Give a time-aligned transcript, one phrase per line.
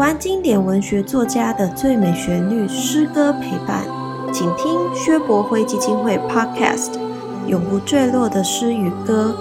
[0.00, 3.84] 台湾经典文学作家的最美旋律诗歌陪伴，
[4.32, 6.92] 请听薛伯辉基金会 Podcast
[7.46, 9.36] 《永不坠落的诗与歌》。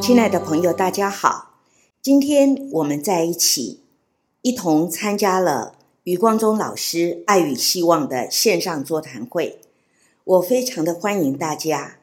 [0.00, 1.56] 亲爱的朋友，大家好，
[2.00, 3.80] 今天我们在一起，
[4.42, 5.72] 一同参加了
[6.04, 9.58] 余光中老师《爱与希望》的线上座谈会，
[10.22, 11.97] 我非常的欢迎大家。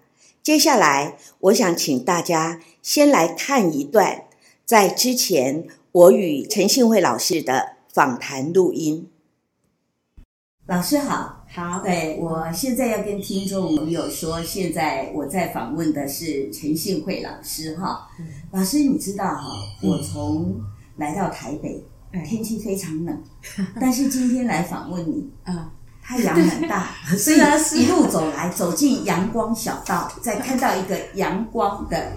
[0.45, 4.25] 接下来，我想请大家先来看一段
[4.63, 9.09] 在之前我与陈信惠老师的访谈录音。
[10.67, 18.07] 老师好，好，对我现在要跟听众朋友说，现在我在访问的是陈信惠老师哈。
[18.51, 19.49] 老师，你知道哈，
[19.81, 20.61] 我从
[20.97, 21.83] 来到台北，
[22.23, 23.23] 天气非常冷，
[23.81, 25.73] 但是今天来访问你，啊，
[26.05, 27.37] 太阳很大，所以
[27.81, 32.11] 一路走来，走进阳光小道，再看到一个阳光的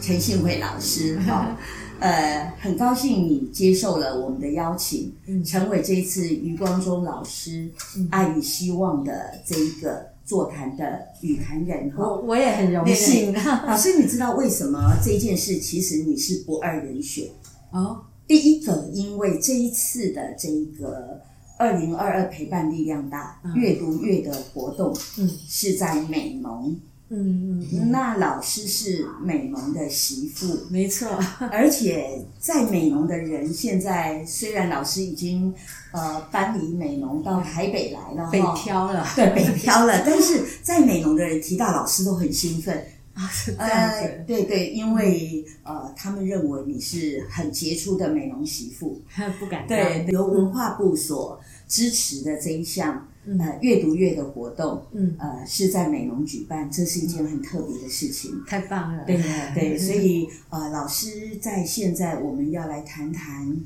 [0.00, 1.56] 陈信惠老师哈。
[2.00, 7.70] 呃，很高兴你接受了我们的邀请，嗯成为这一次余光中老师
[8.10, 12.02] 《爱与希望》的这一个座谈的语谈人哈。
[12.02, 13.32] 我我也很荣幸。
[13.64, 17.24] 老师，你知道为什么这件事其实你是不二人选？
[17.70, 21.20] 哦，第一个，因为这一次的这一个
[21.58, 26.76] 二零二二陪伴力量大阅读月的活动，嗯是在美农。
[27.14, 31.06] 嗯嗯，那老师是美农的媳妇，没错。
[31.52, 35.52] 而且在美农的人，现在虽然老师已经
[35.90, 42.82] 呃搬离美农到台北来了，北漂了，对，北漂了，但是在美农的人提到老师都很兴奋。
[43.14, 44.24] 啊， 是这样子。
[44.26, 49.00] 对对，因为呃，他们认为你是很杰出的美容媳妇，
[49.38, 58.42] 不敢对，由文化部所支持的这一项呃阅读月的活动，嗯呃，是在美容举办，这是一件很特别的事情。
[58.46, 59.04] 太棒了。
[59.04, 59.16] 对
[59.54, 63.56] 对，所以呃，老师在现在我们要来谈谈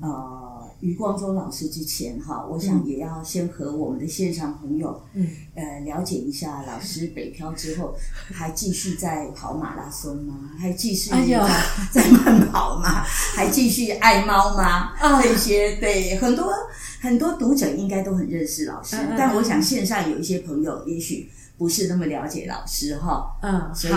[0.00, 0.49] 呃。
[0.80, 7.94] 余光中老师之前哈，我想也要先和我们的线上朋友，嗯，呃，了解一下老师北漂之后
[8.32, 10.50] 还继续在跑马拉松吗？
[10.58, 11.18] 还继续在
[11.92, 13.04] 在慢跑吗？
[13.34, 14.92] 还继续爱猫吗？
[15.22, 16.52] 这些对很多
[17.00, 23.36] 很多读者应该都很认识老师，但我想线上有一些朋友也许不是那么了解老师哈。
[23.42, 23.94] 嗯，所以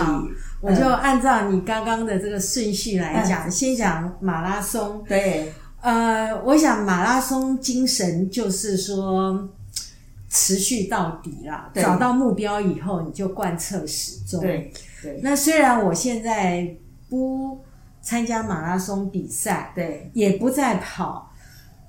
[0.60, 5.02] 我就按照你刚刚的这个顺序来讲，先讲马拉松。
[5.08, 5.52] 对。
[5.84, 9.46] 呃，我想马拉松精神就是说
[10.30, 14.40] 持续到底啦，找到目标以后你就贯彻始终。
[14.40, 14.72] 对
[15.02, 15.20] 对。
[15.22, 16.74] 那虽然我现在
[17.10, 17.60] 不
[18.00, 21.30] 参加马拉松比赛，对，也不再跑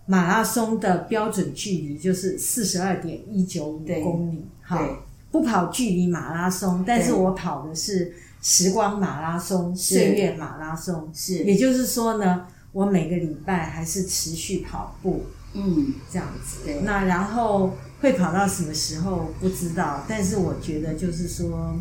[0.05, 4.45] 马拉松的标准距离，就是四十二点一九五公里。
[4.61, 4.85] 哈，
[5.31, 11.09] 不跑距离马拉松，但是我跑的是时光马拉松、岁月马拉松。
[11.13, 12.45] 是，也就是说呢。
[12.75, 16.65] 我每个礼拜还是持续跑步，嗯，这样子。
[16.65, 21.73] 对，那然后会跑到什么时候不知道，但是我觉得就是说，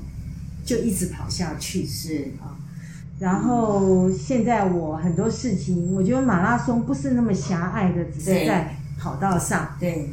[0.65, 2.55] 就一直跑下去是啊。
[3.19, 10.11] 然后现在我很多事情，我觉得马拉松不是那么狭隘的，只是在跑道上对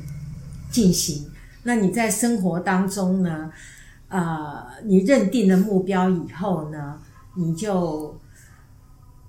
[0.72, 1.30] 进行。
[1.62, 3.52] 那你在生活当中呢？
[4.08, 6.98] 呃，你认定了目标以后呢，
[7.36, 8.20] 你就。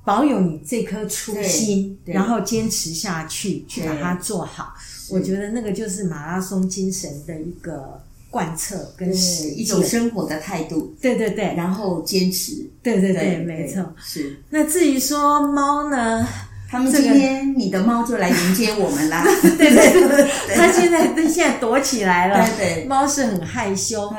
[0.04, 4.74] 保有你这颗初心，然后坚持下去，去把它做好。
[5.10, 10.94] 我觉得那个就是马拉松精神的一个贯彻跟实一种生活的态度。
[11.00, 12.68] 对对对，然后坚持。
[12.82, 13.94] 对对对，没错。
[14.02, 14.42] 是。
[14.50, 16.26] 那至于说猫呢？
[16.72, 19.22] 他们今天你的猫就来迎接我们啦。
[19.42, 22.42] 对 对对，它 现在现在躲起来了。
[22.56, 24.10] 对对，猫是很害羞。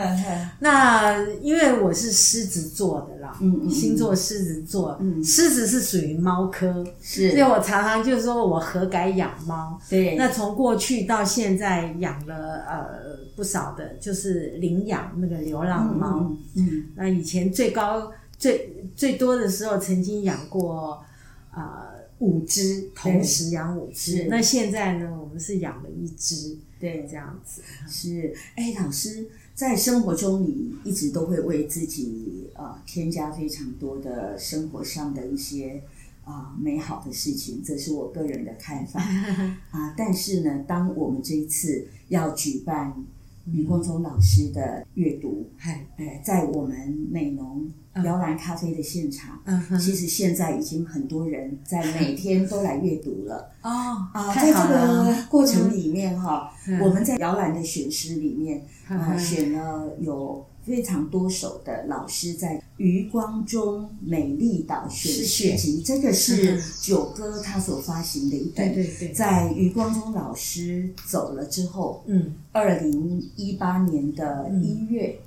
[0.59, 7.31] 那因为我是狮子座的啦，嗯嗯，星座狮子座，嗯，狮子是属于猫科，是。
[7.31, 9.79] 所以我常常就是说我何改养猫。
[9.89, 10.15] 对。
[10.15, 12.85] 那从过去到现在养了呃
[13.35, 16.31] 不少的，就是领养那个流浪猫。
[16.55, 16.83] 嗯。
[16.95, 21.03] 那以前最高最最多的时候，曾经养过
[21.49, 21.89] 啊。
[22.19, 25.17] 五只同时养五只，那现在呢？
[25.19, 28.33] 我们是养了一只，对，这样子是。
[28.55, 35.81] 哎，老师在生活中，你一直都会为自己呃添加非常多的生活上的一些
[36.23, 39.01] 啊美好的事情，这是我个人的看法
[39.71, 39.93] 啊。
[39.97, 43.03] 但是呢，当我们这一次要举办。
[43.51, 47.69] 余光中老师的阅读，哎，在我们美浓
[48.03, 49.39] 摇篮咖啡的现场，
[49.79, 53.51] 其实现在已经很多人在 每天都来阅读了。
[53.61, 53.69] 哦，
[54.13, 56.51] 啊，在这个过程里面哈，
[56.81, 68.73] 我们在摇篮的选诗里面，啊，选了有非常多首的老师在余光中美丽岛选诗集，这个是九歌他所发行的一本。
[68.73, 75.19] 对对对，在余光中老师走了之后，嗯，二零一八年的一月，对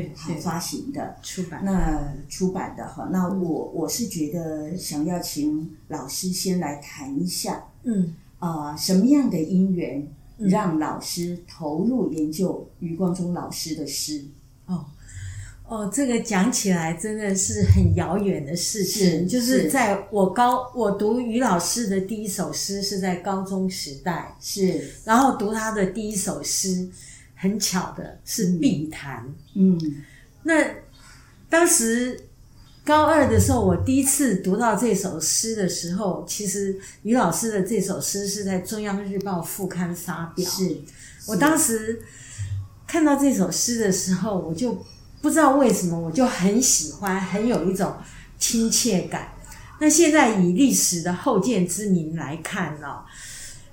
[0.00, 1.16] 对发行的。
[1.22, 8.14] 出版，那出版的哈，那我我是觉得想要请老师先来谈一下，嗯。
[8.40, 10.06] 啊，什么样的因缘
[10.36, 14.22] 让老师投入研究余光中老师的诗？
[14.66, 14.84] 哦，
[15.66, 19.26] 哦，这个讲起来真的是很遥远的事情。
[19.26, 19.70] 就是。
[19.70, 26.86] 在我高我读于老师的第一首诗是在高中时代，是，然后读他的第一首诗，
[27.34, 29.24] 很巧的是《碧潭》。
[29.54, 30.02] 嗯，
[30.42, 30.64] 那
[31.48, 32.20] 当时
[32.84, 40.48] 高二的时候，我第一次读到这首诗的时候，其实于老师的这首诗是在中央日报副刊发表。
[40.50, 40.76] 是
[41.26, 42.02] 我当时。
[42.86, 44.84] 看到这首诗的时候，我就
[45.20, 47.96] 不知道为什么，我就很喜欢，很有一种
[48.38, 49.32] 亲切感。
[49.80, 52.98] 那现在以历史的后见之明来看呢，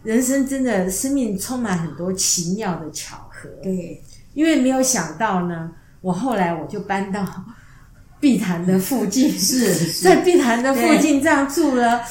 [0.03, 3.49] 人生真的生命充满很多奇妙的巧合。
[3.61, 4.01] 对，
[4.33, 5.71] 因为没有想到呢，
[6.01, 7.25] 我后来我就搬到
[8.19, 12.03] 碧潭的附近， 是在碧潭的附近这样住了，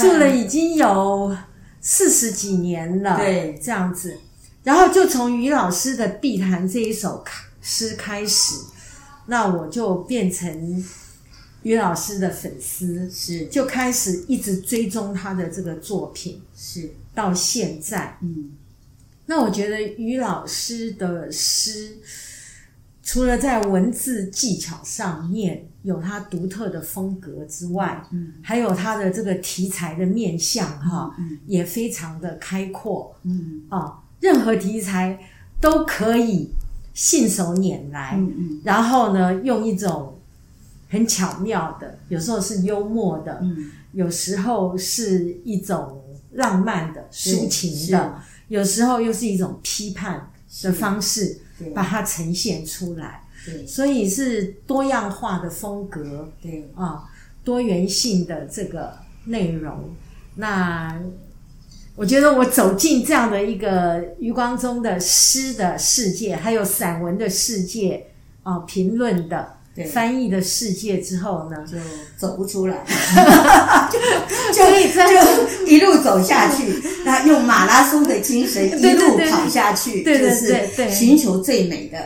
[0.00, 1.36] 住了已经有
[1.80, 3.16] 四十几年了。
[3.16, 4.18] 对，这样子。
[4.62, 7.22] 然后就从于老师的《碧潭》这一首
[7.60, 8.56] 诗开始，
[9.26, 10.82] 那我就变成
[11.62, 13.44] 于老师的粉丝，是。
[13.46, 18.18] 就开始一直追踪他的这个作品，是到现在。
[18.22, 18.52] 嗯，
[19.26, 21.96] 那我觉得于老师的诗，
[23.02, 33.62] 除了在文字技巧上面有他独特的风格之外，嗯，还有他的这个题材的面向哈，嗯，也非常的开阔，嗯。
[33.68, 34.00] 啊。
[34.20, 35.18] 任何题材
[35.60, 36.48] 都可以
[36.94, 40.18] 信手拈来，嗯嗯，然后呢，用一种
[40.88, 46.00] 很巧妙的，有时候是幽默的，嗯，有时候是一种
[46.34, 50.30] 浪漫的、抒情的，有时候又是一种批判
[50.62, 51.40] 的方式，
[51.74, 53.22] 把它呈现出来。
[53.44, 56.70] 对，所以是多样化的风格，对。
[56.74, 57.04] 啊，
[57.42, 59.94] 多元性的这个内容，
[60.36, 61.00] 那。
[61.96, 68.08] 我觉得我走进这样的一个余光中的诗的世界，还有散文的世界
[68.42, 69.58] 啊，评论的、
[69.92, 71.76] 翻译的世界之后呢，就
[72.16, 72.84] 走不出来，
[73.90, 73.98] 就
[74.52, 74.62] 就
[74.92, 81.98] 就一路走下去，那用马拉松的精神一路跑下去，就是寻求最美的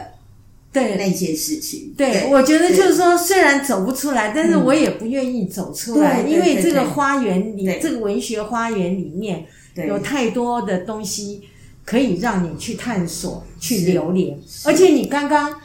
[0.73, 0.97] 对。
[0.97, 1.93] 那件事情。
[1.97, 9.47] 对，我觉得就是说，虽然走不出来，但是我也不愿意走出来，因为这个花园里，这个文学花园里面。
[9.87, 11.41] 有太多的东西
[11.85, 15.58] 可以让你去探索、去留恋，而且你刚刚，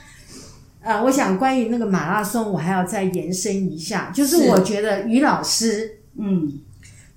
[0.84, 6.60] 呃，我想关于那个马拉松，我还要再延伸一下，就是我觉得于老师，嗯，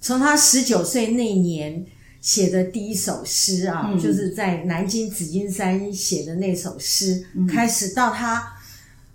[0.00, 1.84] 从他十九岁那年
[2.20, 8.52] 写的第一首诗啊，就是在南京紫金山写的那首诗，开始到他，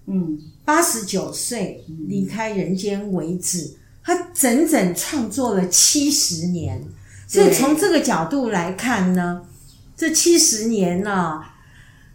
[0.08, 6.84] 嗯，八十九岁离开人间为止，他整整创作了七十年。
[7.26, 9.44] 所以从这个角度来看呢，
[9.96, 11.42] 这七十年呢，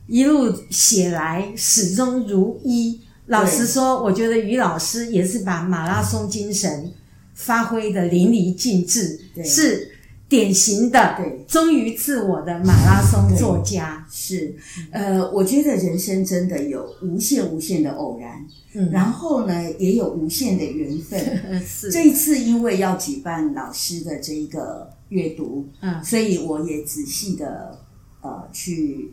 [0.07, 3.01] 一路写来始终如一。
[3.27, 6.93] 老实说，我觉得于老师也是把马拉松精神
[7.35, 9.91] 发挥的淋漓尽致，是
[10.29, 14.07] 典型的忠于自我的马拉松作家。
[14.11, 14.55] 是，
[14.93, 21.21] 呃，我觉得人生真的有无限无限的偶然，嗯，然后呢，也有无限的缘分。
[21.67, 24.95] 是这一次因为要举办老师的这一个。
[25.09, 27.79] 阅读，嗯，所以我也仔细的
[28.23, 29.13] 呃去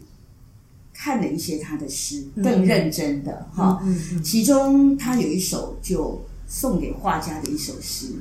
[0.93, 3.83] 看了一些他的诗，更认真的哈。
[4.23, 8.13] 其中他有一首就送给画家的一首诗，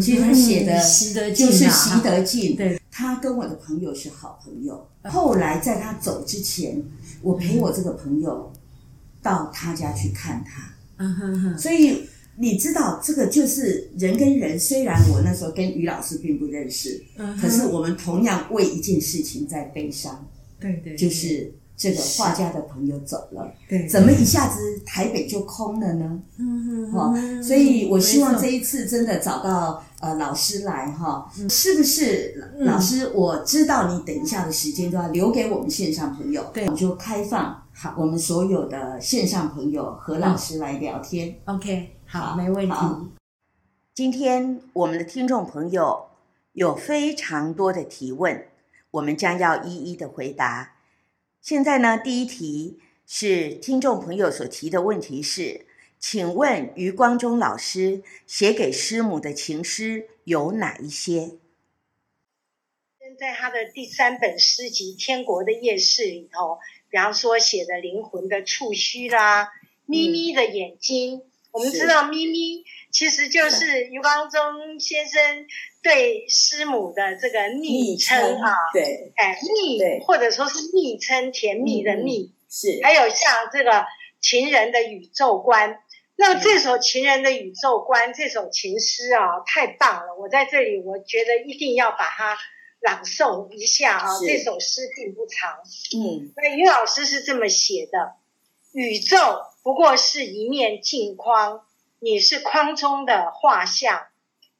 [0.00, 2.56] 其实他写的就是习德进。
[2.56, 4.88] 对，他跟我的朋友是好朋友。
[5.02, 6.82] 后来在他走之前，
[7.22, 8.52] 我陪我这个朋友
[9.22, 10.72] 到他家去看他。
[10.98, 12.08] 嗯所以。
[12.36, 17.00] 你知道这个就是人跟人，虽然我那时候跟于老师并不认识，
[17.40, 20.28] 可是我们同样为一件事情在悲伤。
[20.58, 26.22] 对对，就是这个画家的朋友走了，对，怎么一下子台北就空了呢？
[26.38, 27.12] 嗯哦，
[27.42, 32.52] 所以我希望这一次真的找到呃老师来哈，是不是？
[32.58, 41.34] 老师，我知道你等一下的时间都要留给我们线上朋友，对，我就开放好我们所有的线上朋友和老师来聊天。
[41.46, 41.90] OK。
[42.06, 42.76] 好，没问题。
[43.92, 46.06] 今天我们的听众朋友
[46.52, 48.44] 有非常多的提问，
[48.92, 50.73] 我们将要一一的回答。
[51.44, 55.66] 现在呢，第一题是听众朋友所提的问题是，
[55.98, 61.32] 请问余光中老师写给师母的情诗有哪一些？
[63.18, 69.52] 在他的第三本诗集《天国的夜市》里头，比方说写的灵魂的触须啦，
[69.84, 71.24] 咪咪的眼睛。
[71.50, 75.46] 我们知道咪咪其实就是余光中先生
[75.84, 82.32] 对师母的这个昵称啊，对，哎，昵或者说是昵称，甜蜜的蜜。
[82.50, 83.84] 是，还有像这个
[84.20, 85.78] 情人的宇宙观。
[86.16, 90.16] 那这首情人的宇宙观这首情诗啊，太棒了！
[90.18, 92.36] 我在这里，我觉得一定要把它。
[92.80, 95.56] 朗诵一下啊，这首诗并不长。
[95.96, 98.16] 嗯，那于老师是这么写的：
[98.74, 99.16] 宇宙
[99.62, 101.64] 不过是一面镜框，
[101.98, 104.08] 你是框中的画像，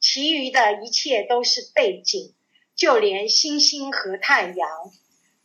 [0.04, 2.34] 其余的一切都是背景，
[2.76, 4.68] 就连星星和太阳。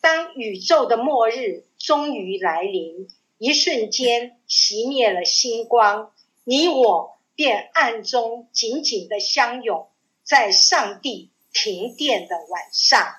[0.02, 6.12] 当宇宙的末日终于来临，一瞬间熄灭了星光，
[6.44, 9.88] 你我便暗中紧紧的相拥，
[10.24, 11.32] 在上帝。
[11.52, 13.16] 停电的晚上，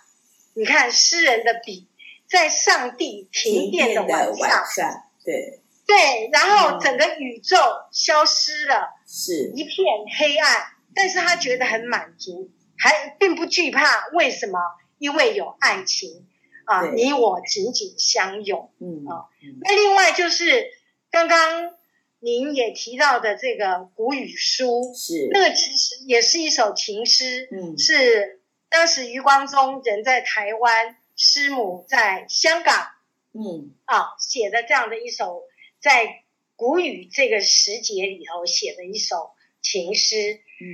[0.54, 1.88] 你看诗人的笔，
[2.28, 4.36] 在上帝停电的晚
[4.72, 5.60] 上，对。
[5.84, 7.56] 对，然后整个宇宙
[7.90, 9.50] 消失了，是。
[9.56, 9.84] 一片
[10.16, 14.08] 黑暗，但是他觉得很满足，还并不惧怕。
[14.14, 14.58] 为什么？
[14.98, 16.26] 因为有爱情
[16.64, 19.28] 啊，你我紧紧相拥，嗯啊。
[19.62, 20.70] 那另外就是
[21.10, 21.74] 刚刚。
[22.22, 32.88] 您也提到的这个古语书，是那个其实也是一首情诗，嗯，是当时余光中人在台湾，师母在香港，
[33.32, 35.44] 嗯啊写的这样的一首，
[35.80, 36.22] 在
[36.56, 39.30] 古语这个时节里头写的一首
[39.62, 40.66] 情诗，嗯，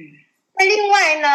[0.54, 1.28] 那另外呢，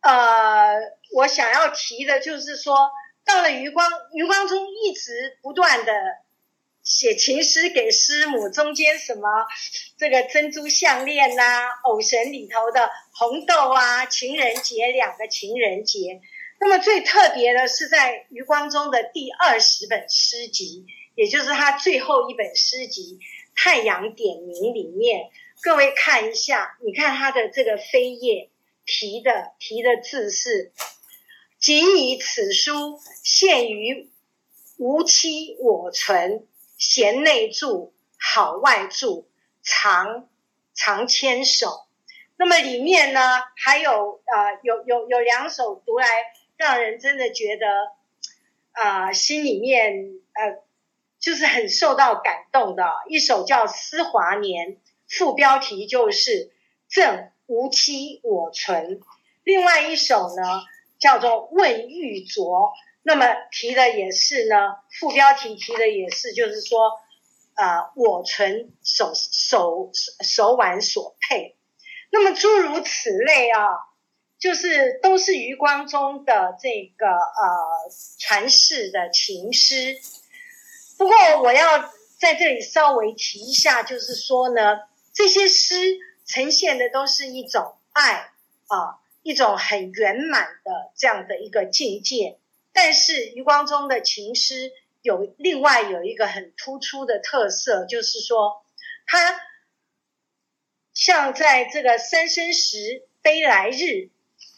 [0.00, 0.74] 呃，
[1.14, 2.90] 我想要提的就是说，
[3.24, 5.92] 到了余光余光中一直不断的。
[6.84, 9.46] 写情诗给师母，中间什么
[9.96, 16.20] 这个珍珠项链呐，偶神里头的红豆啊，情人节两个情人节。
[16.58, 20.84] 那么最特别的是在余光中的第二十本诗集，
[21.14, 23.20] 也就是他最后一本诗集
[23.54, 25.30] 《太阳点名》里面，
[25.62, 28.50] 各位看一下，你看他的这个扉页
[28.84, 30.72] 题的题的字是：
[31.60, 34.10] 仅以此书献于
[34.76, 36.48] 吾妻我存。
[36.78, 39.28] 贤内助，好外助，
[39.62, 40.28] 常
[40.74, 41.86] 常牵手。
[42.36, 43.20] 那么里面呢，
[43.54, 46.08] 还有呃，有有有两首读来
[46.56, 47.66] 让人真的觉得
[48.72, 50.60] 啊，心里面呃，
[51.20, 52.84] 就是很受到感动的。
[53.08, 54.70] 一首叫《思华年》，
[55.12, 56.50] 副标题就是
[56.88, 58.98] “赠无期我存”。
[59.44, 60.42] 另外一首呢，
[60.98, 62.70] 叫做《问玉镯》。
[63.02, 64.56] 那么提的也是呢，
[64.90, 66.92] 副标题提的也是，就是说，
[67.54, 69.90] 啊，我存手手
[70.20, 71.56] 手腕所配。
[72.10, 73.60] 那么诸如此类啊，
[74.38, 79.98] 就是都是余光中的这个呃传世的情诗。
[80.96, 84.78] 不过我要在这里稍微提一下，就是说呢，
[85.12, 85.74] 这些诗
[86.24, 88.32] 呈现的都是一种爱
[88.66, 92.38] 啊，一种很圆满的这样的一个境界。
[92.72, 98.64] 但是余光中的情诗有另外有一个很突出的特色，就是说，
[99.06, 99.40] 他
[100.94, 102.76] 像在这个《三生石》
[103.20, 103.74] 《悲来日》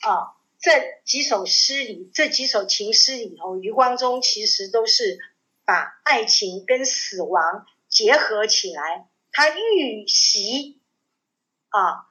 [0.00, 0.70] 啊这
[1.04, 5.18] 几首诗里，这几首情诗里头，余光中其实都是
[5.64, 10.80] 把爱情跟死亡结合起来，他预习
[11.68, 12.06] 啊，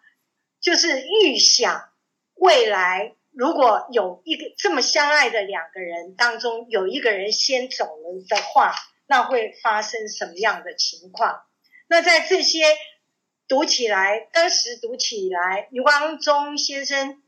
[0.60, 1.90] 就是预想
[2.36, 3.16] 未来。
[3.32, 8.76] 如果有一个这么相爱的两个人当中有一个人先走了的话，
[9.08, 11.42] 那会发生什么样的情况？
[11.88, 12.64] 那在这些
[13.48, 17.24] 读起来，当时读起来，余光中先生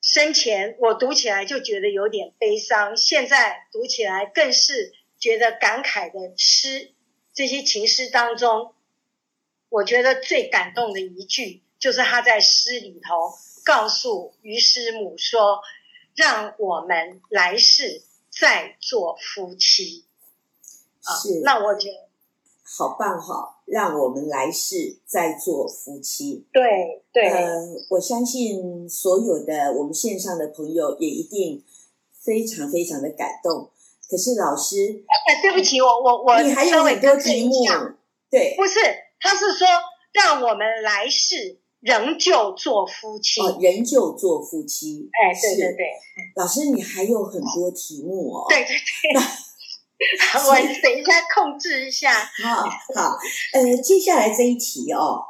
[0.00, 6.92] 生前我读起来就觉得有点悲伤，现在读起来更是觉得感慨的诗。
[7.32, 8.74] 这些情诗当中，
[9.68, 13.36] 我觉得最感动的一句就是他在诗里头。
[13.64, 15.60] 告诉于师母说
[16.16, 20.06] ：“让我们来世再做夫妻。”
[21.04, 22.08] 是，那我觉得
[22.64, 23.60] 好棒哈！
[23.66, 26.46] 让我们来世再做夫妻。
[26.50, 27.28] 对对。
[27.28, 27.58] 呃，
[27.90, 31.62] 我相信所有的我们线上的朋友也一定
[32.18, 33.68] 非常非常的感动。
[34.08, 37.54] 可是老师，哎，对不起，我我我，你还有很多题目。
[38.30, 38.80] 对，不是，
[39.20, 39.66] 他是说
[40.12, 41.60] 让我们来世。
[41.80, 45.08] 仍旧做夫妻哦，仍旧做夫妻。
[45.12, 45.86] 哎，对对对，
[46.34, 48.46] 老师，你还有很多题目哦。
[48.48, 49.14] 对对对，
[50.42, 52.12] 我等一下控制一下。
[52.42, 52.62] 好
[52.96, 53.16] 好，
[53.52, 55.22] 呃，接下来这一题哦，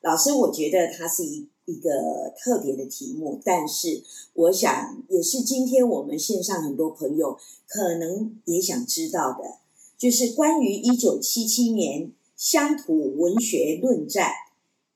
[0.00, 9.58] 老师，我觉得它是一一个特别的题目，但是我想也是今天我们线上很多朋友可能也想知道的，
[9.96, 12.10] 就是关于一九七七年
[12.42, 14.32] 乡土文学论战，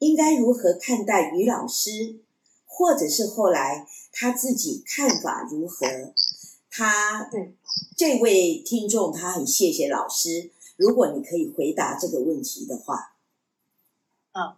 [0.01, 2.19] 应该如何看待于老师，
[2.67, 5.87] 或者是后来他自己看法如何？
[6.69, 7.31] 他
[7.97, 13.15] 这位听众他很谢谢老师，如果你可以回答这个问题的话，
[14.33, 14.57] 啊。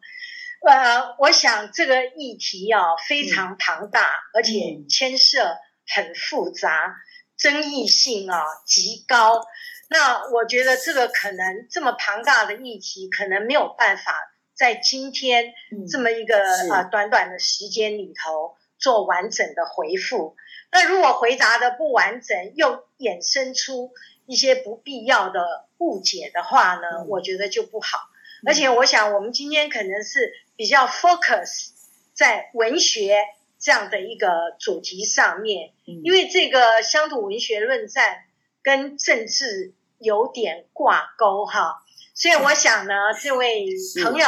[0.66, 6.96] 呃，我想这个议题啊非常庞大，而且牵涉很复杂，
[7.36, 9.44] 争议性啊极高。
[9.88, 14.14] 那我觉得这个可能这么庞大的议题，可能没有办法
[14.54, 15.54] 在今天
[15.90, 16.38] 这么一个
[16.70, 20.36] 呃短短的时间里头做完整的回复。
[20.70, 23.92] 那如果回答的不完整，又衍生出
[24.26, 27.98] 一些不必要的误解的话呢，我觉得就不好。
[28.46, 31.70] 而且我想，我们今天可能是比较 focus
[32.12, 33.16] 在文学
[33.58, 35.72] 这样的一个主题上面，
[36.04, 38.24] 因为这个乡土文学论战
[38.62, 41.82] 跟政治有点挂钩哈，
[42.14, 43.66] 所以我想呢， 这位
[44.02, 44.26] 朋友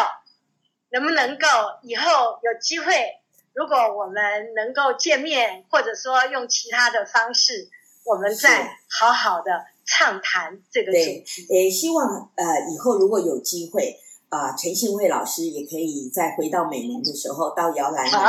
[0.91, 1.47] 能不能够
[1.83, 3.21] 以后有机会，
[3.53, 7.69] 如果我们能够见面，或者说用其他的方式，
[8.05, 9.67] 我们再好好的。
[9.93, 13.99] 畅谈这个主题，也希望呃以后如果有机会
[14.29, 18.21] 啊，陈信惠老师也可以再回到美浓的时候到摇篮来，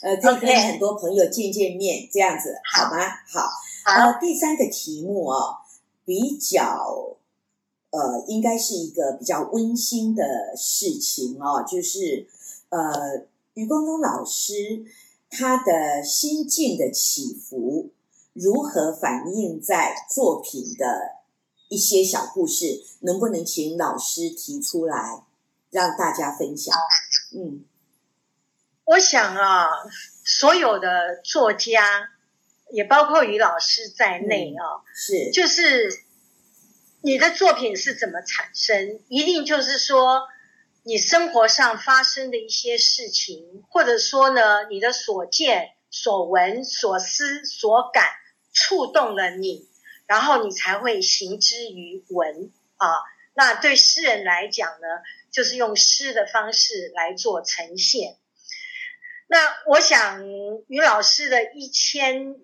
[0.00, 3.06] 呃，可以跟很多朋友见见面，这样子好吗？
[3.30, 3.50] 好，
[3.84, 5.58] 呃，第三个题目哦，
[6.04, 7.16] 比较
[7.90, 12.26] 呃，应该是一个比较温馨的事情哦，就是
[12.68, 14.84] 呃，余光中老师
[15.30, 17.90] 他的心境的起伏。
[18.32, 21.20] 如何反映在作品的
[21.68, 22.82] 一些小故事？
[22.98, 25.22] 能不能请老师提出来，
[25.70, 26.76] 让大家分享？
[27.32, 27.64] 嗯，
[28.86, 29.68] 我想啊，
[30.24, 32.08] 所有的作家，
[32.70, 36.04] 也包括于老师在内啊，是，就是
[37.02, 39.00] 你的作品是怎么产生？
[39.08, 40.22] 一定就是说，
[40.82, 48.04] 你生活上发生的一些事情，或者说呢，你的所见、所闻、所思、所感。
[48.56, 49.68] 触动了你，
[50.06, 52.86] 然后你才会行之于文啊。
[53.34, 54.86] 那对诗人来讲呢，
[55.32, 58.16] 就是用诗的方式来做呈现。
[59.26, 60.24] 那我想，
[60.68, 62.36] 于老师的一千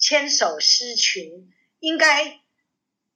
[0.00, 2.40] 千首诗群，应该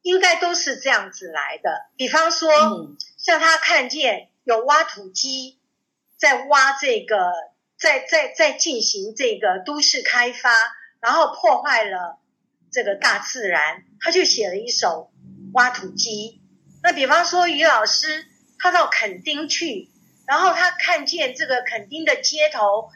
[0.03, 1.87] 应该都是这样子来的。
[1.97, 2.53] 比方说，
[3.19, 5.59] 像他看见有挖土机
[6.17, 7.33] 在挖这个，
[7.77, 10.51] 在在在进行这个都市开发，
[11.01, 12.21] 然后破坏了。
[12.71, 15.13] 这个大自然，他就写了一首
[15.53, 16.43] 挖土机。
[16.83, 18.27] 那比方说，于老师
[18.59, 19.93] 他到垦丁去，
[20.27, 22.91] 然后他看见这个垦丁的街头，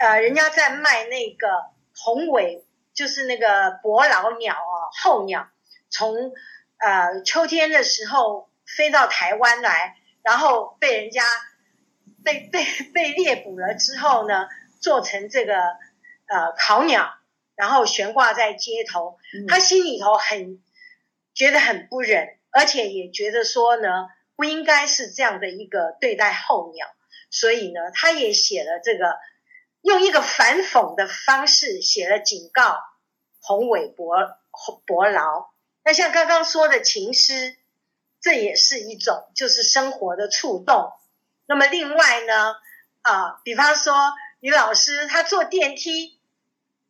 [0.00, 1.46] 呃，人家在卖那个
[1.94, 2.64] 红尾，
[2.98, 5.48] 就是那个伯劳鸟啊，候鸟，
[5.88, 6.32] 从
[6.78, 11.22] 呃秋天的时候飞到台湾来，然后被人家
[12.24, 14.48] 被被被猎捕了之后呢，
[14.80, 15.54] 做成这个
[16.26, 17.14] 呃烤鸟。
[17.54, 20.62] 然后悬挂在街头，他心里头很
[21.34, 24.06] 觉得很不忍，而且也觉得说呢，
[24.36, 26.86] 不应该是这样的一个对待候鸟，
[27.32, 29.18] 所以呢，他也写了这个，
[29.88, 32.78] 用一个反讽的方式写了警告
[33.40, 34.38] 宏伟博
[34.86, 35.50] 博劳。
[35.84, 37.56] 那像刚刚说的情诗，
[38.20, 40.92] 这也是一种就是生活的触动。
[41.46, 42.54] 那么另外呢，
[43.02, 43.94] 啊，比方说
[44.40, 46.14] 于老师他坐电梯。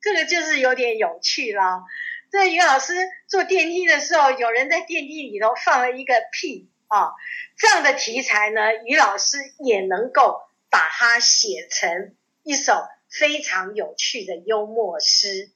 [0.00, 1.82] 这个就是有点有趣了。
[2.30, 2.94] 这于老师
[3.26, 7.14] 坐电梯的时候，有人在电梯里头放了一个屁啊，
[7.56, 12.14] 这样的题材呢，于老师也能够把它写成
[12.48, 12.72] 一首
[13.10, 15.50] 非常有趣的幽默诗。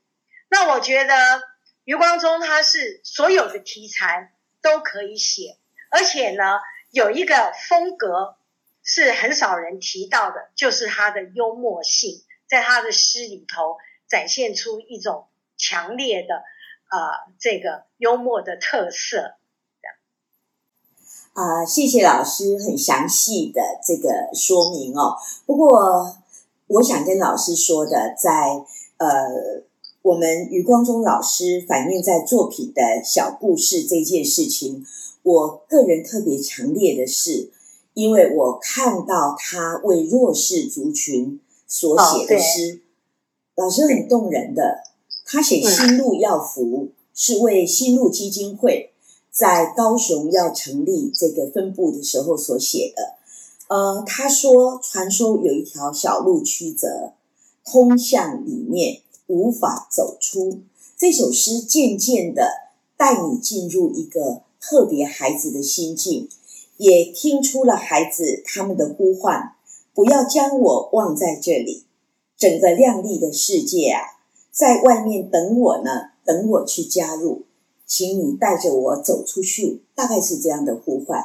[0.50, 1.14] 那我觉得
[1.84, 5.56] 余光中他是所有的题材都可以写，
[5.88, 8.36] 而且呢，有一个风格
[8.82, 13.78] 是很少人提到的，就是他的幽默性，在他的诗里头。
[14.08, 15.26] 展现出一种
[15.56, 16.34] 强烈的
[16.90, 19.36] 呃这个幽默的特色，
[21.32, 25.16] 啊，谢谢老师很详细的这个说明哦。
[25.46, 26.18] 不过
[26.72, 28.64] 我想跟老师说的，在
[28.96, 29.62] 呃
[30.00, 34.86] 我们余光中老师反映在作品的小故事这件事情，
[35.22, 37.50] 我个人特别强烈的是，
[37.92, 42.80] 因为我看到他为弱势族群所写的诗。
[43.54, 44.82] 老师很动人的，
[45.26, 48.92] 他写“新路要福”是为新路基金会
[49.30, 53.18] 在高雄要成立这个分部的时候所写的。
[53.72, 57.14] 呃，他说，传说有一条小路曲折，
[57.64, 60.60] 通向里面，无法走出。
[60.94, 62.50] 这首诗渐渐的
[62.98, 66.28] 带你进入一个特别孩子的心境，
[66.76, 69.54] 也听出了孩子他们的呼唤：
[69.94, 71.84] 不要将我忘在这里。
[72.36, 77.44] 整个亮丽的世界啊，在外面等我呢，等我去加入，
[77.86, 79.80] 请你带着我走出去。
[79.94, 81.24] 大概是这样的呼唤。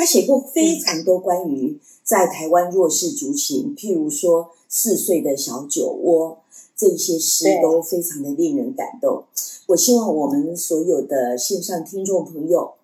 [0.00, 6.38] 他写过非常多关于在台湾弱势族群，譬如说四岁的小酒窝，
[6.74, 9.24] 这些诗都非常的令人感动。
[9.66, 12.76] 我希望我们所有的线上听众朋友，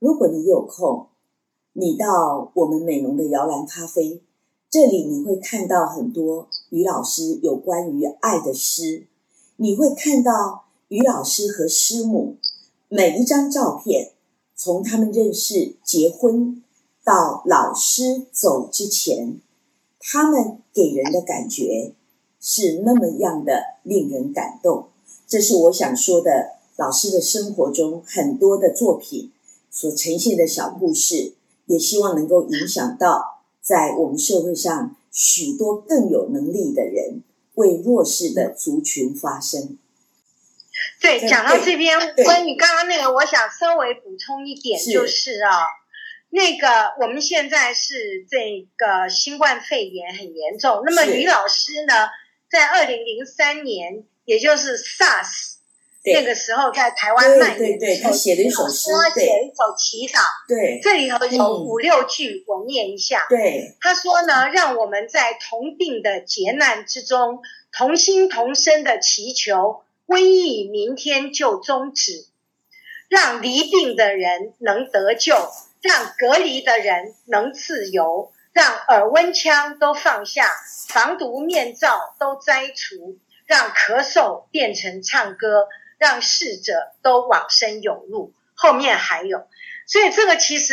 [0.00, 1.06] 如果你有空，
[1.74, 4.20] 你到我们美浓的摇篮咖啡，
[4.68, 9.06] 这里你会看到很多于老师有关于爱的诗，
[9.58, 12.34] 你会看到于老师和师母
[12.88, 14.10] 每一张照片。
[14.60, 16.64] 从他们认识、结婚
[17.04, 19.38] 到老师走之前，
[20.00, 21.92] 他们给人的感觉
[22.40, 24.88] 是那么样的令人感动。
[25.28, 29.30] 这是我想说的，老师的生活中很多的作品
[29.70, 31.34] 所呈现的小故事，
[31.66, 37.22] 也希望能够影响到在我们社会上许多更有能力的人，
[37.54, 39.78] 为弱势的族群发声。
[41.00, 45.62] 对，讲到这边，关于刚刚那个，我想稍微补充一点，就是啊，
[46.30, 50.82] 那个我们现在是这个新冠肺炎很严重。
[50.84, 52.08] 那么于老师呢，
[52.50, 55.58] 在二零零三年，也就是 SARS
[56.04, 60.20] 那个时候，在台湾蔓延的时候，他写了一首诗，他写了一首祈祷。
[60.48, 63.24] 对，这里头有五六句，我念一下。
[63.28, 67.40] 对，他说呢，让我们在同病的劫难之中，
[67.72, 69.82] 同心同声的祈求。
[70.08, 72.26] 瘟疫明天就终止，
[73.10, 75.34] 让离病的人能得救，
[75.82, 80.50] 让隔离的人能自由，让耳温枪都放下，
[80.88, 85.68] 防毒面罩都摘除，让咳嗽变成唱歌，
[85.98, 88.32] 让逝者都往生有路。
[88.54, 89.46] 后面还有，
[89.86, 90.72] 所以这个其实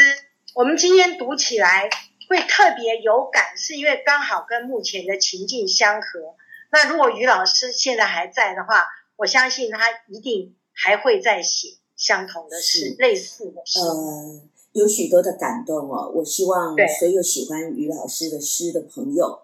[0.53, 1.89] 我们今天读起来
[2.29, 6.37] 会特别有感，是因为刚好跟目前的情境相合。
[6.71, 13.79] 那如果于老师现在还在的话，我相信他一定还会再写相同的事，类似的事。
[13.79, 14.41] 呃，
[14.73, 16.11] 有许多的感动哦。
[16.15, 19.43] 我希望所有喜欢于老师的诗的朋友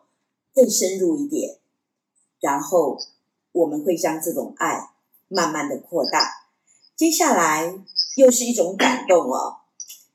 [0.53, 1.57] 更深入一点，
[2.41, 2.99] 然后
[3.53, 4.89] 我们会将这种爱
[5.29, 6.49] 慢慢的扩大。
[6.95, 7.81] 接下来
[8.17, 9.57] 又是一种感动哦。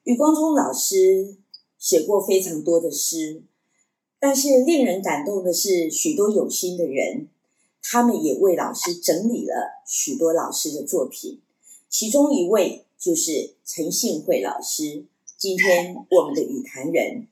[0.05, 1.37] 余光中老师
[1.79, 3.43] 写过非常多的诗，
[4.21, 7.29] 但是令人感动的是许多有心的人。
[7.89, 11.41] 他们也为老师整理了许多老师的作品，
[11.89, 15.05] 其中一位就是陈信惠老师。
[15.39, 17.29] 今天我们的语坛人，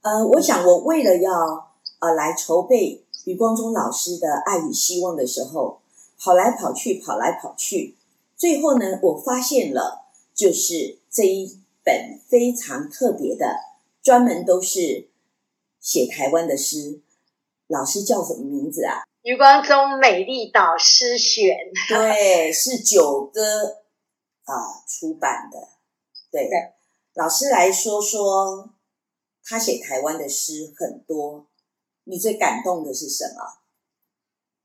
[0.00, 5.80] 呃，我想我为了要呃来筹备余光中老师的《爱与希望》的时候，
[6.18, 7.94] 跑来跑去，跑来跑去，
[8.38, 13.56] 最后呢，我发现了就是这一本非常特别的，
[14.02, 15.08] 专门都是
[15.78, 17.00] 写台湾的诗。
[17.66, 19.02] 老师叫什么名字啊？
[19.28, 21.54] 余光中美丽岛诗选，
[21.86, 23.82] 对，是九歌
[24.44, 24.54] 啊
[24.88, 25.68] 出版的。
[26.30, 26.48] 对，
[27.12, 28.70] 老师来说说，
[29.44, 31.46] 他写台湾的诗很多，
[32.04, 33.58] 你最感动的是什么？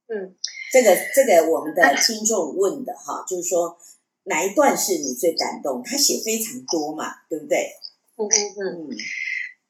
[0.08, 0.38] 嗯，
[0.72, 3.78] 这个这个我们的听众问的哈， 就是说
[4.24, 5.84] 哪一段是你最感动？
[5.84, 7.70] 他写非常多嘛，对不对？
[8.16, 8.98] 嗯嗯嗯，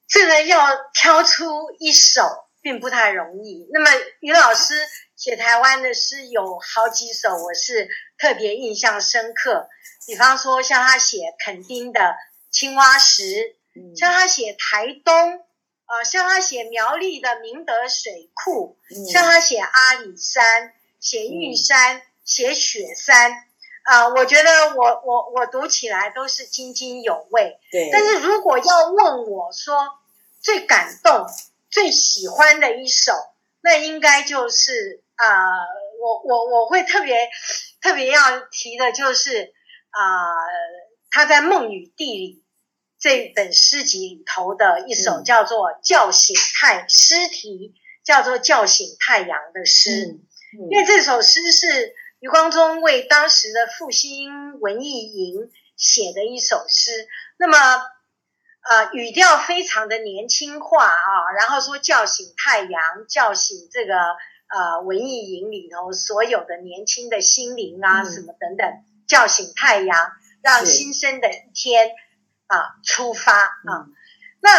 [0.08, 2.22] 这个要挑出一首。
[2.64, 3.68] 并不太容易。
[3.72, 4.74] 那么，于老师
[5.18, 9.70] 写台湾的诗有好几首，我是特别印象深刻。
[10.08, 12.16] 比方说，像他写垦丁的
[12.50, 13.58] 青蛙石，
[13.98, 15.44] 像他写台东，
[15.88, 18.78] 呃，像他写苗栗的明德水库，
[19.12, 23.44] 像他写阿里山、写玉山、写雪山，
[23.84, 27.60] 啊，我觉得我我我读起来都是津津有味。
[27.70, 27.90] 对。
[27.92, 30.00] 但是如果要问我说
[30.42, 31.28] 最感动。
[31.74, 33.14] 最喜欢的一首，
[33.62, 35.26] 那应该就是啊，
[36.00, 37.28] 我我我会特别
[37.82, 39.52] 特别要提的，就是
[39.90, 40.00] 啊，
[41.10, 42.36] 他在《梦与地理》
[43.00, 50.20] 这本诗集里头的一首叫做《叫醒太》，诗题叫做《叫醒太阳》的诗，
[50.70, 57.08] 因为这首诗是余光中为当时的复兴文艺营写的一首诗，
[57.38, 57.58] 那么。
[58.64, 63.94] 呃，语调非常的年轻化啊，然后说叫醒太阳，叫醒这个
[64.48, 68.66] 呃文艺营里头所有的年轻的心灵啊，什么等等，
[69.06, 71.92] 叫醒太阳，让新生的一天
[72.48, 73.52] 啊出发啊。
[73.70, 73.94] 嗯。
[74.40, 74.50] 那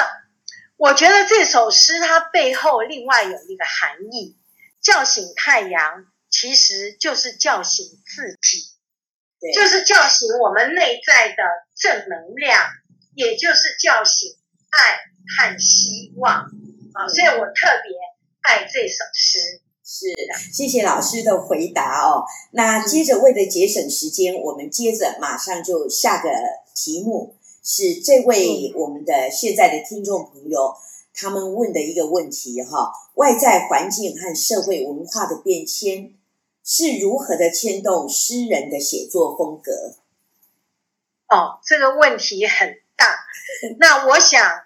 [0.77, 4.37] 我觉得这首诗它背后另外有一个含义，
[4.83, 8.59] 叫醒太阳其实就是叫醒自己，
[9.41, 11.43] 对，就是叫醒我们内在的
[11.75, 12.61] 正能量，
[13.15, 14.37] 也就是叫醒
[14.71, 14.79] 爱
[15.37, 17.09] 和希望啊。
[17.09, 17.97] 所以我特别
[18.43, 19.61] 爱这首诗。
[19.87, 20.07] 是，
[20.51, 22.25] 谢谢老师的回答哦。
[22.53, 26.31] 那接着为了节省时间，我们接着马上就下个
[26.75, 30.75] 题目，是这位我们的现在的听众朋友
[31.13, 36.15] 他们问的一个问题哈：外在环境和社会文化的变迁
[36.65, 39.97] 是如何的牵动诗人的写作风格？
[41.29, 43.19] 哦，这个问题很大。
[43.79, 44.65] 那我想，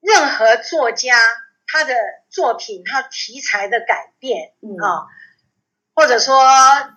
[0.00, 1.18] 任何作家
[1.66, 1.94] 他的
[2.28, 5.06] 作品，他题材的改变嗯啊、
[5.94, 6.44] 或者说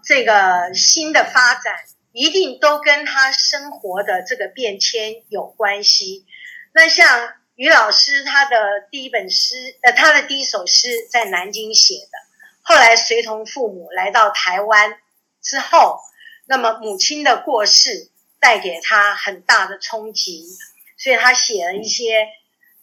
[0.04, 1.76] 这个新的发展，
[2.12, 6.26] 一定都跟他生活的这个变迁有关系。
[6.74, 8.58] 那像于老师他的
[8.92, 12.18] 第一本诗，呃，他的第一首诗在南京写的，
[12.62, 15.00] 后来随同父母来到台湾
[15.42, 16.00] 之后，
[16.46, 20.46] 那么母亲的过世带给他很大的冲击，
[20.98, 22.28] 所以他写了一些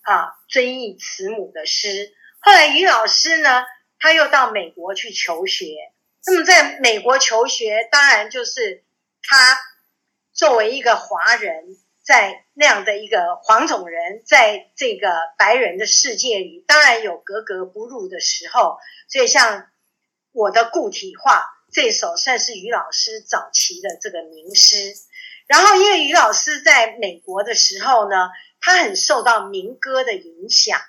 [0.03, 2.15] 啊遵义慈母的诗。
[2.41, 3.65] 后来于老师呢，
[3.99, 5.67] 他又到美国去求学。
[6.27, 8.85] 那么在美国求学，当然就是
[9.23, 9.59] 他
[10.33, 18.79] 作为一个华人，在那样的一个黄种人，在这个白人的世界里，当然有格格不入的时候。
[19.09, 19.71] 所以像
[20.33, 24.95] 我的固体化这首，算是于老师早期的这个名诗。
[25.47, 28.31] 然后，因为于老师在美国的时候呢，
[28.61, 30.81] 他很受到民歌的影响，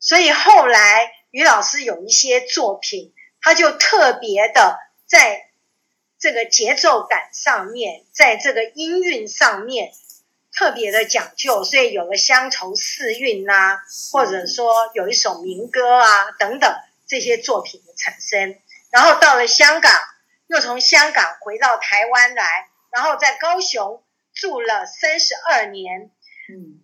[0.00, 5.48] 所以后来于老师有一些作品，他就特别的在
[6.18, 9.92] 这个节奏感上面，在这个音韵上面
[10.52, 13.78] 特别的讲究，所以有了乡愁四韵呐、
[14.10, 16.74] 或者说有一首民歌啊等等
[17.06, 18.58] 这些作品的产生。
[18.90, 19.92] 然后到了香港，
[20.48, 26.10] 又从香港回到台湾来，然后在高雄住了三十二年，
[26.48, 26.80] 嗯，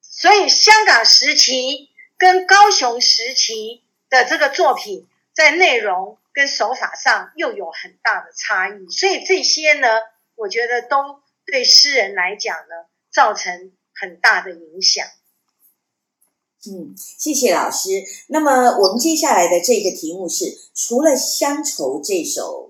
[0.00, 9.88] 所以香港时期跟高雄时期的这个作品，在内容跟手法上又有很大的差异，所以这些呢，
[10.36, 15.06] 我觉得都对诗人来讲呢，造成很大的影响。
[16.66, 17.88] 嗯，谢谢老师。
[18.28, 22.69] 那么我们接下来的这个题目是：除了《乡愁》这首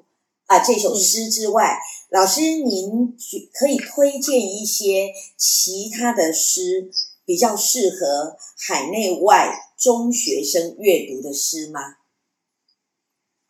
[0.51, 3.17] 啊这首诗之外，老师您
[3.55, 6.91] 可以推荐一些其他的诗
[7.25, 11.99] 比较适合海内外中学生阅读的诗吗？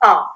[0.00, 0.26] 哦，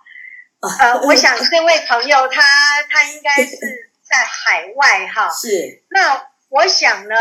[0.80, 3.58] 呃，我想这位朋友他他应该是
[4.02, 7.14] 在海外哈， 是，那我想呢，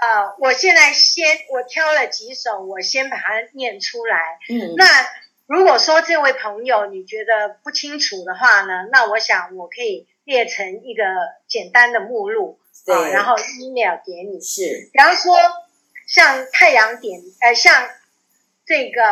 [0.00, 4.18] 呃，我现在先我挑了几首，我先把它念出来。
[4.48, 4.84] 嗯，那
[5.52, 11.04] 如果说这位朋友你觉得不清楚的话呢，那我想我可以列成一个
[11.46, 14.40] 简单的目录啊，对然后 email 给你。
[14.40, 15.36] 是，比方说，
[16.06, 17.86] 像太阳点，呃，像
[18.64, 19.02] 这个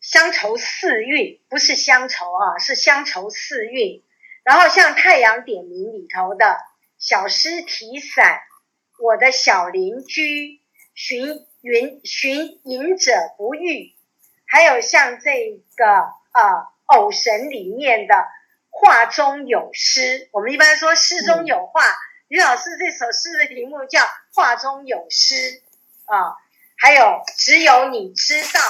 [0.00, 4.02] 乡愁四韵，不是乡愁啊，是乡愁四韵。
[4.42, 6.56] 然后像太阳点名里头的
[6.98, 8.40] 小诗题伞，
[9.00, 10.60] 我的小邻居，
[10.94, 13.94] 寻云寻隐者不遇，
[14.48, 18.14] 还有像这个呃偶神里面的
[18.70, 21.82] 画中有诗，我们一般说诗中有画。
[22.28, 24.00] 于老师这首诗的题目叫
[24.34, 25.34] 《画中有诗》
[26.04, 26.36] 啊，
[26.76, 28.60] 还有只有你知道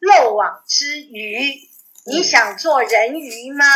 [0.00, 1.68] 漏网之鱼，
[2.04, 3.66] 你想做人鱼吗？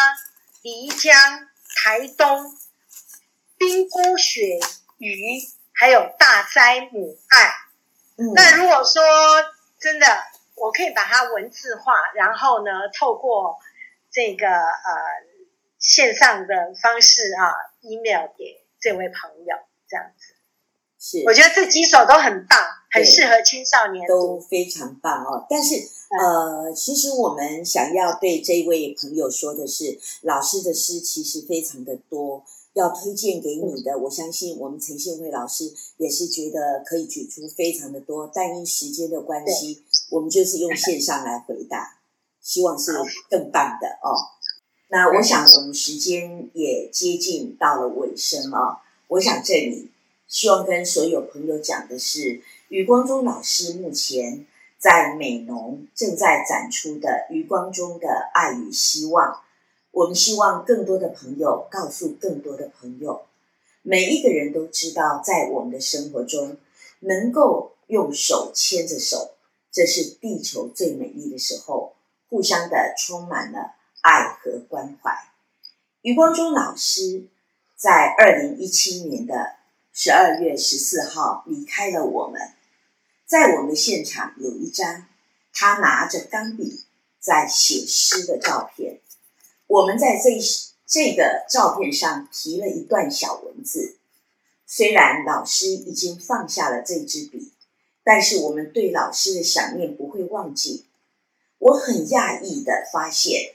[0.62, 2.52] 漓江、台东、
[3.56, 4.58] 冰姑雪
[4.98, 5.40] 鱼，
[5.72, 7.52] 还有大灾母爱。
[8.16, 9.02] 嗯，那如果说
[9.80, 10.06] 真的，
[10.60, 13.56] 我可以把它文字化，然后呢，透过
[14.12, 14.92] 这个呃
[15.78, 19.56] 线上的方式啊，email 给这位朋友，
[19.88, 20.34] 这样子。
[21.02, 22.58] 是，我觉得这几首都很棒，
[22.90, 24.06] 很适合青少年。
[24.06, 25.46] 都非常棒哦。
[25.48, 25.76] 但是
[26.10, 41.98] 呃，其实我们想要对这位朋友说的是，老师的诗其实非常的多，要推荐给你的，我相信我们陈信惠老师也是觉得可以举出非常的多，但因时间的关系，我们就是用线上来回答，
[42.40, 42.92] 希望是
[43.28, 44.14] 更棒的哦。
[44.88, 48.78] 那我想我们时间也接近到了尾声哦，
[49.08, 49.90] 我想这里
[50.28, 54.46] 希望跟所有朋友讲的是，余光中老师目前
[54.78, 59.42] 在美农正在展出的余光中的爱与希望。
[59.92, 63.26] 我们希望更多的朋友告诉更多的朋友，
[63.82, 66.56] 每一个人都知道，在我们的生活中，
[67.00, 69.34] 能够用手牵着手，
[69.72, 71.94] 这是地球最美丽的时候，
[72.28, 75.12] 互相的充满了爱和关怀。
[76.02, 77.24] 余光中老师
[77.76, 79.56] 在二零一七年的
[79.92, 82.40] 十二月十四号离开了我们，
[83.26, 85.06] 在我们现场有一张
[85.52, 86.84] 他拿着钢笔
[87.18, 89.00] 在写诗的照片。
[89.70, 90.30] 我们在这
[90.84, 93.98] 这个照片上提了一段小文字。
[94.66, 97.52] 虽然老师已经放下了这支笔，
[98.02, 100.86] 但是我们对老师的想念不会忘记。
[101.58, 103.54] 我很讶异的发现。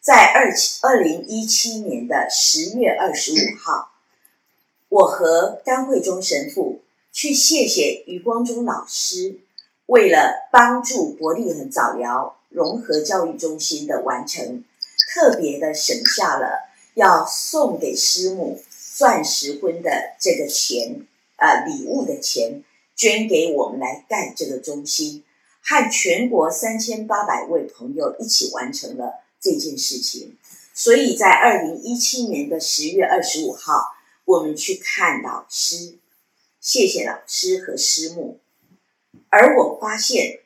[0.00, 3.90] 在二七二零一七年的十月二十五号，
[4.88, 9.40] 我和甘慧忠神父去谢谢余光中老师，
[9.86, 14.62] 为了帮助伯利恒早疗融合教育中心的完成，
[15.06, 18.62] 特别的省下了要送给师母
[18.96, 22.62] 钻石婚的这个钱，呃，礼物的钱，
[22.94, 25.24] 捐给我们来盖这个中心，
[25.62, 29.22] 和全国三千八百位朋友一起完成了。
[29.38, 30.36] 这件事情，
[30.74, 35.98] 所以在二零一七年的十月二十五号，我们去看老师，
[36.60, 38.40] 谢谢老师和师母。
[39.28, 40.40] 而我发现，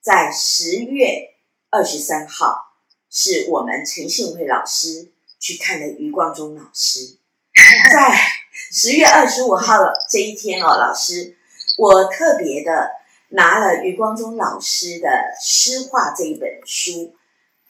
[0.00, 1.34] 在十月
[1.68, 2.67] 二十三号，
[3.10, 7.16] 是我们陈信惠老师去看了余光中老师。
[7.92, 8.18] 在
[8.72, 9.78] 十月二十五号
[10.10, 11.36] 这一天哦，老师，
[11.78, 12.90] 我特别的
[13.30, 15.08] 拿了余光中老师的
[15.42, 17.14] 诗画这一本书。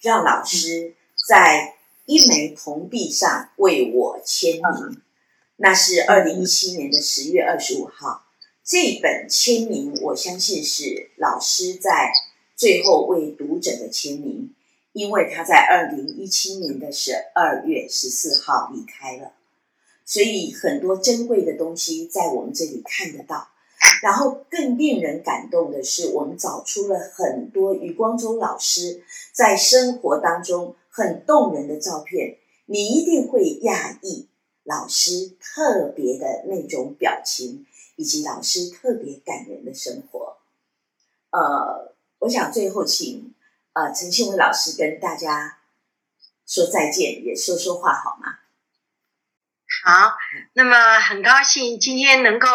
[0.00, 0.94] 让老师
[1.26, 1.74] 在
[2.06, 5.02] 一枚铜币上为我签名，
[5.56, 8.24] 那是二零一七年的十月二十五号。
[8.64, 12.12] 这本签名，我相信是老师在
[12.54, 14.54] 最后为读者的签名，
[14.98, 19.32] 因为他在二零一七年的十二月十四号离开了，
[20.04, 23.48] 所以很多珍贵的东西在我们这里看得到。
[24.02, 32.38] 然后更令人感动的是，我们找出了很多余光中老师在生活当中很动人的照片。
[32.66, 34.26] 你一定会讶异
[34.64, 40.38] 老师特别的那种表情，以及老师特别感人的生活。
[41.30, 43.32] 呃，我想最后请
[43.78, 45.58] 呃陈庆伟老师跟大家
[46.46, 48.38] 说再见，也说说话好吗？
[49.84, 50.16] 好，
[50.54, 52.48] 那么很高兴今天能够。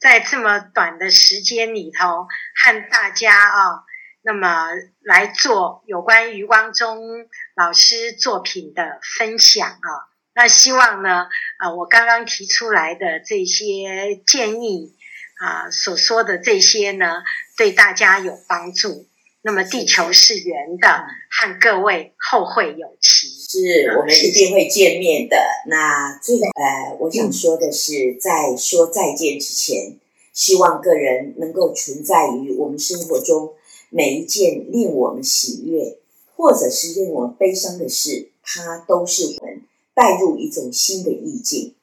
[0.00, 2.28] 在这么短的时间里头，
[2.62, 3.84] 和大家啊，
[4.20, 4.66] 那么
[5.00, 9.88] 来做有关余光中老师作品的分享啊，
[10.34, 14.94] 那希望呢，啊，我刚刚提出来的这些建议
[15.38, 17.22] 啊，所说的这些呢，
[17.56, 19.08] 对大家有帮助。
[19.46, 20.88] 那么地球是圆的，
[21.30, 23.28] 和各位后会有期。
[23.46, 25.36] 是我们一定会见面的。
[25.68, 29.98] 那最后，呃，我想说的是，在说再见之前，
[30.32, 33.52] 希望个人能够存在于我们生活中
[33.90, 35.98] 每一件令我们喜悦，
[36.34, 39.62] 或者是令我们悲伤的事，它都是我们
[39.94, 41.74] 带入一种新的意境。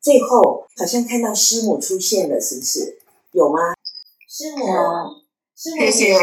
[0.00, 2.98] 最后，好像看到师母出现了，是不是？
[3.32, 3.74] 有吗？
[4.28, 4.64] 师母，
[5.56, 6.16] 师母，谢谢。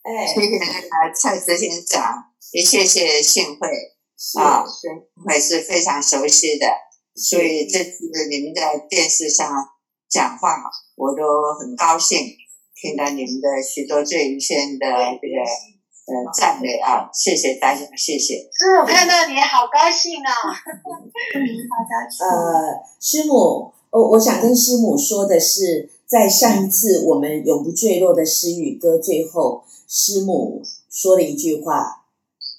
[0.02, 0.58] 哎，谢谢
[1.14, 3.68] 蔡执行长，也谢谢幸会
[4.40, 4.90] 啊，幸
[5.26, 6.66] 会是非常熟悉的，
[7.14, 9.46] 所以这次你们在电视上
[10.08, 10.56] 讲话，
[10.96, 12.16] 我都很高兴，
[12.74, 14.86] 听到你们的许多最优先的
[15.20, 15.36] 这个
[16.06, 18.36] 呃赞美啊，谢谢大家，谢谢。
[18.36, 20.32] 师母看到你好高兴啊！
[22.20, 29.62] 呃，师母，我我想跟师母说的是，在上一次我们永不坠落的诗语歌最后。
[29.92, 32.04] 师母说了一句话，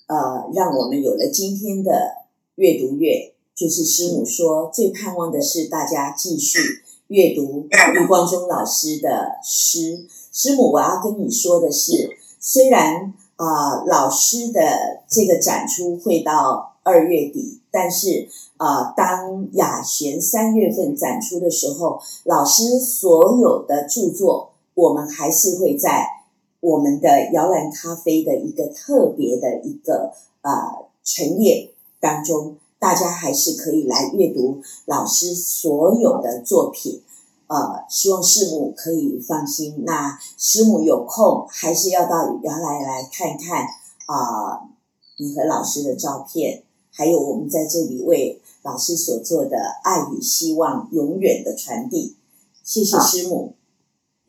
[0.07, 2.25] 呃，让我们有了今天的
[2.55, 3.34] 阅读月。
[3.55, 6.59] 就是师母说，最盼望的是大家继续
[7.07, 10.05] 阅读余光中老师的诗。
[10.34, 18.27] 师母，我要跟你说的是，虽然啊，老师的这个展出会到二月底，但是
[18.57, 26.20] 啊，当雅璇三月份展出的时候，老师所有的著作，我们还是会在。
[26.62, 37.01] 我们的摇篮咖啡的一个特别的一个呃陈列当中，大家还是可以来阅读老师所有的作品。
[37.47, 39.84] 呃，希望师母可以放心。
[39.86, 43.66] 那师母有空还是要到摇篮来看看
[44.05, 44.70] 啊，
[45.18, 52.16] 你和老师的照片，还有我们在这里为老师所做的爱与希望永远的传递。
[52.64, 53.55] 谢谢师母。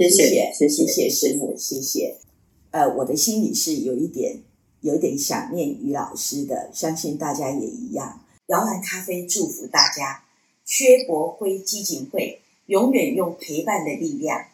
[0.09, 2.17] 谢谢，谢谢师母，谢谢。
[2.71, 4.41] 呃，我的心里是有一点
[4.81, 8.21] 有点想念于老师的，相信大家也一样。
[8.47, 10.25] 摇篮咖啡祝福大家，
[10.65, 14.47] 薛伯辉基金会永远用陪伴的力量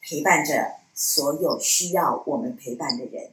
[0.00, 3.30] 陪伴着所有需要我们陪伴的人。